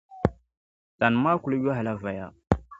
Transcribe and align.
Tani 0.99 1.17
maa 1.23 1.37
kuli 1.41 1.57
yohi 1.65 1.81
la 1.85 1.93
voya. 2.01 2.25